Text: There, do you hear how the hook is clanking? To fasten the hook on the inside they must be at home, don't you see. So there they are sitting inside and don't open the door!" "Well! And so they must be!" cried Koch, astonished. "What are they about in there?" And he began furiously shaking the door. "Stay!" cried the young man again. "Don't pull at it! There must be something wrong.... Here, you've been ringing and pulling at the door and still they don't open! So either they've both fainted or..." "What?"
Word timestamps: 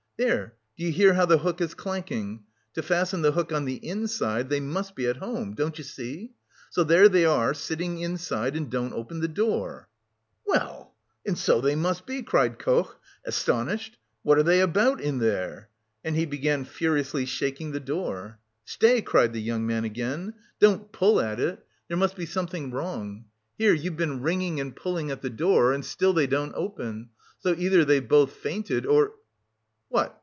There, 0.17 0.53
do 0.77 0.83
you 0.85 0.91
hear 0.91 1.15
how 1.15 1.25
the 1.25 1.39
hook 1.39 1.61
is 1.61 1.73
clanking? 1.73 2.43
To 2.75 2.83
fasten 2.83 3.23
the 3.23 3.31
hook 3.31 3.51
on 3.51 3.65
the 3.65 3.77
inside 3.77 4.49
they 4.49 4.59
must 4.59 4.93
be 4.93 5.07
at 5.07 5.17
home, 5.17 5.55
don't 5.55 5.75
you 5.79 5.83
see. 5.83 6.33
So 6.69 6.83
there 6.83 7.09
they 7.09 7.25
are 7.25 7.55
sitting 7.55 7.97
inside 7.97 8.55
and 8.55 8.69
don't 8.69 8.93
open 8.93 9.19
the 9.21 9.27
door!" 9.27 9.89
"Well! 10.45 10.93
And 11.25 11.35
so 11.39 11.59
they 11.59 11.73
must 11.75 12.05
be!" 12.05 12.21
cried 12.21 12.59
Koch, 12.59 12.95
astonished. 13.25 13.97
"What 14.21 14.37
are 14.37 14.43
they 14.43 14.61
about 14.61 15.01
in 15.01 15.17
there?" 15.17 15.69
And 16.03 16.15
he 16.15 16.27
began 16.27 16.65
furiously 16.65 17.25
shaking 17.25 17.71
the 17.71 17.79
door. 17.79 18.37
"Stay!" 18.63 19.01
cried 19.01 19.33
the 19.33 19.41
young 19.41 19.65
man 19.65 19.85
again. 19.85 20.35
"Don't 20.59 20.91
pull 20.91 21.19
at 21.19 21.39
it! 21.39 21.65
There 21.87 21.97
must 21.97 22.15
be 22.15 22.27
something 22.27 22.69
wrong.... 22.69 23.25
Here, 23.57 23.73
you've 23.73 23.97
been 23.97 24.21
ringing 24.21 24.59
and 24.59 24.75
pulling 24.75 25.09
at 25.09 25.23
the 25.23 25.31
door 25.31 25.73
and 25.73 25.83
still 25.83 26.13
they 26.13 26.27
don't 26.27 26.53
open! 26.53 27.09
So 27.39 27.55
either 27.57 27.83
they've 27.83 28.07
both 28.07 28.33
fainted 28.33 28.85
or..." 28.85 29.13
"What?" 29.89 30.17